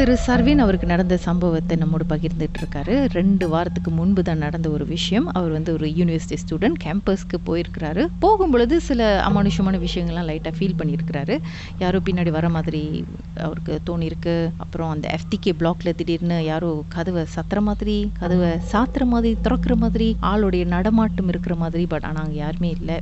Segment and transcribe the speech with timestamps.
[0.00, 2.94] திரு சர்வின் அவருக்கு நடந்த சம்பவத்தை நம்மோடு பகிர்ந்துட்டு இருக்காரு.
[3.16, 5.26] ரெண்டு வாரத்துக்கு முன்பு தான் நடந்த ஒரு விஷயம்.
[5.38, 8.02] அவர் வந்து ஒரு யூனிவர்சிட்டி ஸ்டூடெண்ட் கேம்பஸ்க்கு போயிருக்கிறாரு.
[8.24, 11.36] போகும்பொழுது சில அமானுஷமான விஷயங்கள்லாம் லைட்டாக ஃபீல் பண்ணியிருக்கிறாரு.
[11.82, 12.82] யாரோ பின்னாடி வர மாதிரி
[13.46, 14.36] அவருக்கு தோணியிருக்கு.
[14.64, 20.66] அப்புறம் அந்த எஃப்டிகே பிளாக்ல திடீர்னு யாரோ கதவை சத்துற மாதிரி கதவை சாத்துற மாதிரி திறக்கிற மாதிரி ஆளுடைய
[20.76, 22.98] நடமாட்டம் இருக்கிற மாதிரி பட் ஆனால் அங்கே யாருமே இல்லை.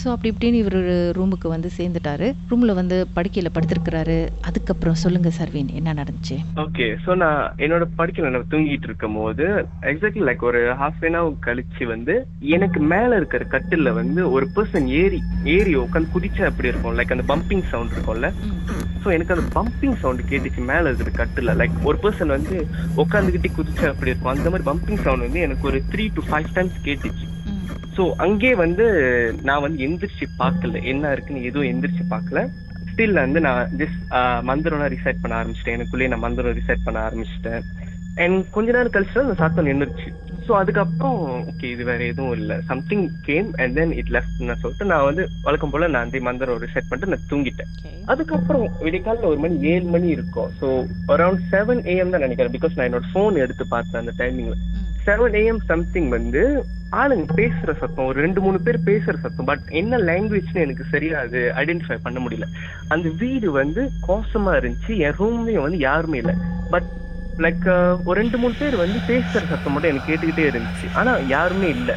[0.00, 0.78] ஸோ அப்படி இப்படின்னு இவர்
[1.18, 2.26] ரூமுக்கு வந்து சேர்ந்துட்டாரு.
[2.50, 4.16] ரூமில் வந்து படுக்கையில் படுத்திருக்கிறாரு.
[4.48, 6.36] அதுக்கப்புறம் சொல்லுங்க சர்வீன் என்ன நடந்துச்சு?
[6.64, 9.46] ஓகே ஸோ நான் என்னோட படிக்கல நான் தூங்கிட்டு இருக்கும் போது
[9.92, 12.14] எக்ஸாக்ட்லி லைக் ஒரு ஹாஃப் அன் ஹவர் கழிச்சு வந்து
[12.56, 15.20] எனக்கு மேல இருக்கிற கட்டில்ல வந்து ஒரு பர்சன் ஏறி
[15.56, 16.96] ஏறி உட்காந்து குதிச்சா அப்படி இருக்கும்?
[16.98, 18.30] லைக் அந்த பம்பிங் சவுண்ட் இருக்கும்ல?
[19.02, 22.56] ஸோ எனக்கு அந்த பம்பிங் சவுண்ட் கேட்டுச்சு மேல இருக்கிற கட்டில் லைக் ஒரு பர்சன் வந்து
[23.04, 24.34] உட்காந்துக்கிட்டே குதிச்சா அப்படி இருக்கும்?
[24.34, 27.26] அந்த மாதிரி பம்பிங் சவுண்ட் வந்து எனக்கு ஒரு த்ரீ டு ஃபைவ் டைம்ஸ் கேட்டுச்சு.
[27.96, 28.86] ஸோ அங்கே வந்து
[29.48, 30.82] நான் வந்து எந்திரிச்சு பார்க்கல.
[30.92, 32.40] என்ன இருக்குன்னு எதுவும் எந்திரிச்சு பார்க்கல.
[32.90, 34.02] ஸ்டில் வந்து நான் ஜஸ்ட்
[34.50, 35.76] மந்திரம்லாம் ரிசைட் பண்ண ஆரம்பிச்சிட்டேன்.
[35.78, 37.64] எனக்குள்ளேயே நான் மந்திரம் ரிசைட் பண்ண ஆரம்பிச்சிட்டேன்.
[38.24, 40.10] அண்ட் கொஞ்ச நேரம் கழிச்சு அந்த சத்தம் நின்றுச்சு
[40.46, 41.16] ஸோ அதுக்கப்புறம்
[41.50, 42.56] ஓகே இது வேற எதுவும் இல்லை.
[42.68, 46.60] Something came and then it left நான் சொல்லிட்டு நான் வந்து வழக்கம் போல நான் அந்த மந்திரம்
[46.64, 47.72] ரிசைட் பண்ணிட்டு நான் தூங்கிட்டேன்.
[48.12, 50.50] அதுக்கப்புறம் விடிகாலில் ஒரு மணி ஏழு மணி இருக்கும்.
[50.60, 50.68] ஸோ
[51.14, 52.54] அரௌண்ட் செவன் ஏஎம் தான் நினைக்கிறேன்.
[52.56, 54.56] பிகாஸ் நான் என்னோட ஃபோன் எடுத்து பார்த்தேன் அந்த டைமிங்ல
[55.06, 56.42] செவன் ஏஎம் சம்திங் வந்து
[57.00, 61.40] ஆளுங்க பேசுற சத்தம் ஒரு ரெண்டு மூணு பேர் பேசுற சத்தம் பட் என்ன லாங்குவேஜ்னு எனக்கு சரியா அது
[61.62, 62.46] ஐடென்டிஃபை பண்ண முடியல.
[62.94, 66.34] அந்த வீடு வந்து கோசமா இருந்துச்சு என் ரூம்லயும் வந்து யாருமே இல்லை.
[66.74, 66.88] பட்
[67.44, 67.66] லைக்
[68.08, 70.88] ஒரு ரெண்டு மூணு பேர் வந்து பேசுற சத்தம் மட்டும் எனக்கு கேட்டுக்கிட்டே இருந்துச்சு.
[71.00, 71.96] ஆனா யாருமே இல்லை.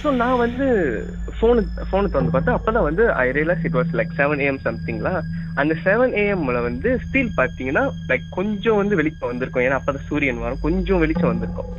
[0.00, 0.66] ஸோ நான் வந்து
[1.38, 5.22] ஃபோனு ஃபோனு திறந்து பார்த்தா அப்பதான் வந்து I realise it was like seven AM சம்திங்லாம்
[5.56, 9.64] அந்த செவன் ஏஎம்ல வந்து ஸ்டீல் பார்த்தீங்கன்னா லைக் கொஞ்சம் வந்து வெளிச்சம் வந்திருக்கும்.
[9.64, 10.60] ஏன்னா அப்பதான் சூரியன் வரும்.
[10.60, 11.70] கொஞ்சம் வெளிச்சம் வந்திருக்கும்.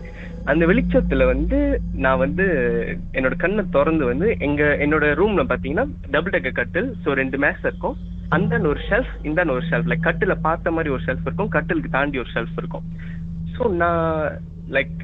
[0.46, 1.58] அந்த வெளிச்சத்துல வந்து
[1.94, 2.46] நான் வந்து
[3.14, 6.90] என்னோட கண்ணை திறந்து வந்து எங்க என்னோட ரூம்ல பாத்தீங்கன்னா டபுள் டெக்கர் கட்டில்.
[7.06, 7.98] ஸோ ரெண்டு மேஸ் இருக்கும்.
[8.30, 11.48] அந்த ஒரு ஷெல்ஃப் இந்த ஒரு ஷெல்ஃப் லைக் கட்டில பார்த்த மாதிரி ஒரு ஷெல்ஃப் இருக்கும்.
[11.48, 12.86] கட்டிலுக்கு தாண்டி ஒரு ஷெல்ஃப் இருக்கும்.
[13.58, 14.40] ஸோ நான்
[14.76, 14.96] லைக்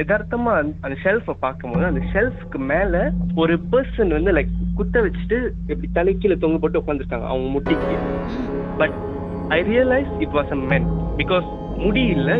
[0.00, 0.52] எதார்த்தமா
[0.84, 3.02] அந்த ஷெல்ஃபை பார்க்கும்போது அந்த ஷெல்ஃப்க்கு மேல
[3.42, 5.38] ஒரு பர்சன் வந்து லைக் குத்த வச்சுட்டு
[5.70, 7.96] இப்படி தலைக்கீழ தொங்க போட்டு உட்காந்துருக்காங்க அவங்க முட்டிக்கு.
[8.80, 8.96] But
[9.56, 10.88] I realise it was a men
[11.20, 11.48] because
[11.84, 12.30] முடி இல்ல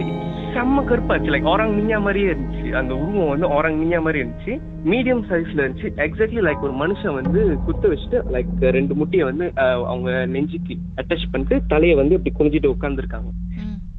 [0.55, 1.31] செம்ம கருப்பாச்சு.
[1.35, 2.69] லைக் ஆரங் மிஞ்சா மாதிரியே இருந்துச்சு.
[2.81, 4.55] அந்த உருவம் வந்து ஆரங் மிஞ்சா மாதிரி இருந்துச்சு
[4.93, 5.89] மீடியம் சைஸ்ல இருந்துச்சு.
[6.07, 9.47] எக்ஸாக்ட்லி லைக் ஒரு மனுஷன் வந்து குத்த வச்சுட்டு லைக் ரெண்டு முட்டியை வந்து
[9.91, 13.31] அவங்க நெஞ்சுக்கு அட்டாச் பண்ணிட்டு தலையை வந்து இப்படி குனிஞ்சிட்டு உட்காந்துருக்காங்க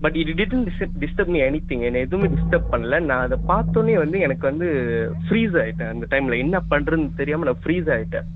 [0.02, 0.68] but it didn't
[1.00, 3.00] disturb me any thing என்னை எதுவுமே டிஸ்டர்ப் பண்ணல.
[3.10, 4.68] நான் அதை பார்த்தோன்னே வந்து எனக்கு வந்து
[5.26, 5.92] ஃப்ரீஸ் ஆயிட்டேன்.
[5.94, 8.28] அந்த டைம்ல என்ன பண்றதுன்னு தெரியாம நான் ஃப்ரீஸ் ஆயிட்டேன்.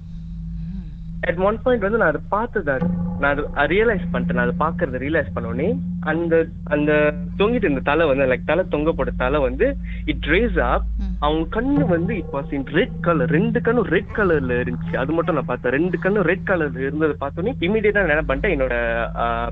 [1.22, 2.78] அட் ஒன் பாயிண்ட் வந்து நான் அதை பார்த்தது
[3.20, 4.38] நான் அதை ரியலைஸ் பண்ணிட்டேன்.
[4.40, 5.70] நான் அதை பாக்குறத ரியலைஸ் பண்ணோடனே
[6.00, 6.92] அந்த அந்த
[7.38, 10.86] தொங்கிட்டு இருந்த தலை வந்து லைக் தலை தொங்க போட்ட தலை வந்து இட் ரேஸ் அப்
[11.20, 14.96] அவங்க கண்ணு வந்து it was in red colour ரெண்டு கண்ணும் ரெட் கலர்ல இருந்துச்சு.
[14.96, 15.72] அது மட்டும் நான் பார்த்தேன்.
[15.72, 18.76] ரெண்டு கண்ணும் ரெட் கலர்ல இருந்ததை பார்த்தோன்னே இமீடியட்டா என்ன பண்ணிட்டேன் என்னோட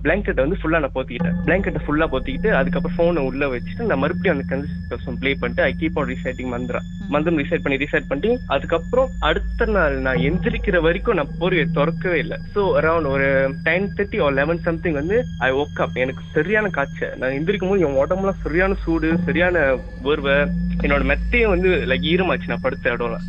[0.05, 1.37] பிளாங்கெட்டை வந்து ஃபுல்லா நான் போத்திக்கிட்டேன்.
[1.47, 5.99] பிளாங்கெட்டை ஃபுல்லா போத்திக்கிட்டு அதுக்கப்புறம் போனை உள்ள வச்சுட்டு நான் மறுபடியும் அந்த கன்சன் ப்ளே பண்ணிட்டு ஐ கீப்
[5.99, 11.33] ஆன் ரிசைட்டிங் மந்திரம் மந்திரம் ரிசைட் பண்ணி ரிசைட் பண்ணி அதுக்கப்புறம் அடுத்த நாள் நான் எந்திரிக்கிற வரைக்கும் நான்
[11.41, 12.37] பொறியை திறக்கவே இல்லை.
[12.55, 13.27] ஸோ அரௌண்ட் ஒரு
[13.67, 17.15] டென் தேர்ட்டி ஒரு லெவன் சம்திங் வந்து ஐ ஒர்க் அப் எனக்கு சரியான காய்ச்சல்.
[17.21, 19.57] நான் எந்திரிக்கும் போது என் உடம்புலாம் சரியான சூடு சரியான
[20.07, 20.37] வேர்வை
[20.85, 23.27] என்னோட மெத்தையும் வந்து லைக் ஈரமாச்சு நான் படுத்த இடம்லாம்.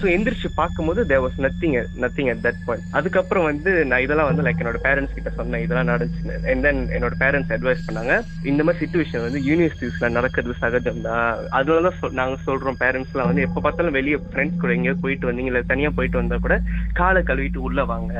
[0.00, 4.44] ஸோ எந்திரிச்சு பார்க்கும்போது there was nothing nothing at that point அதுக்கப்புறம் வந்து நான் இதெல்லாம் வந்து
[4.46, 5.62] லைக் என்னோட பேரண்ட்ஸ் கிட்ட சொன்னேன்.
[5.64, 6.36] இதெல்லாம் நடந்துச்சு.
[6.50, 8.14] அண்ட் தென் என்னோட பேரண்ட்ஸ் அட்வைஸ் பண்ணாங்க.
[8.50, 11.26] இந்த மாதிரி சுச்சுவேஷன் வந்து யூனிவர்சிட்டிஸ்ல நடக்கிறது சகஜம் தான்.
[11.58, 15.52] அதனால தான் சொல் நாங்கள் சொல்றோம் பேரண்ட்ஸ்லாம் வந்து எப்போ பார்த்தாலும் வெளியே ஃப்ரெண்ட்ஸ் கூட எங்கேயோ போயிட்டு வந்தீங்க
[15.52, 16.56] இல்லை தனியாக போயிட்டு வந்தால் கூட
[17.00, 18.14] காலை கழுவிட்டு உள்ள வாங்க.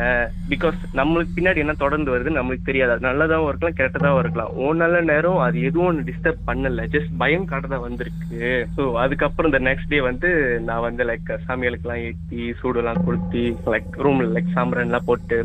[0.53, 2.95] பிகாஸ் நம்மளுக்கு பின்னாடி என்ன தொடர்ந்து வருது நம்மளுக்கு தெரியாது.
[2.95, 4.53] அது நல்லதாவும் இருக்கலாம் கெட்டதாகவும் இருக்கலாம்.
[4.61, 6.87] ஓ நல்ல நேரம் அது எதுவும் ஒன்று டிஸ்டர்ப் பண்ணல.
[6.97, 8.41] ஜஸ்ட் பயம் காட்டதான் வந்திருக்கு.
[8.77, 10.31] ஸோ அதுக்கப்புறம் இந்த நெக்ஸ்ட் டே வந்து
[10.69, 11.31] நான் வந்து லைக்
[11.71, 13.43] சமையலுக்குலாம் ஏற்றி சூடுலாம் கொளுத்தி
[13.73, 15.39] லைக் ரூம்ல லைக் சாம்பிரான்லாம் போட்டு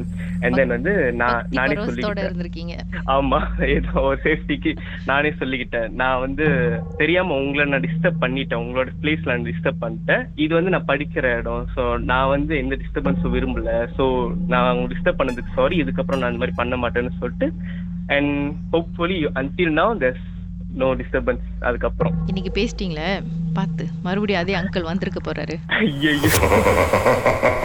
[0.44, 2.84] அண்ட் தென் வந்து நான் நானே சொல்லிக்கிட்டேன்.
[3.16, 3.40] ஆமா
[3.76, 4.72] ஏதோ ஒரு சேஃப்டிக்கு
[5.12, 5.90] நானே சொல்லிக்கிட்டேன்.
[6.02, 6.46] நான் வந்து
[7.02, 8.62] தெரியாம உங்களை நான் டிஸ்டர்ப் பண்ணிட்டேன்.
[8.64, 10.24] உங்களோட பிளேஸ்ல நான் டிஸ்டர்ப் பண்ணிட்டேன்.
[10.46, 11.66] இது வந்து நான் படிக்கிற இடம்.
[11.76, 13.74] ஸோ நான் வந்து எந்த டிஸ்டர்பன்ஸும் விரும்பல.
[13.98, 14.06] ஸோ
[14.54, 17.50] நான் அவங்க டிஸ்டர்ப் பண்ணதுக்கு சாரி இதுக்கப்புறம் நான் இந்த மாதிரி பண்ண மாட்டேன்னு சொல்லிட்டு
[18.16, 18.34] and
[18.74, 20.24] hopefully until now there's
[20.76, 22.14] no disturbance அதுக்கப்புறம்.
[22.26, 23.24] இன்னைக்கு பேசிட்டீங்களே?
[23.54, 23.88] பார்த்து.
[24.04, 25.56] மறுபடியும் அதே அங்கிள் வந்திருக்க போறாரு.
[25.68, 26.12] ஐயோ